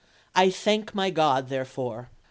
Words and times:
I 0.33 0.49
thank 0.49 0.95
my 0.95 1.11
God 1.11 1.49
therefore." 1.49 2.09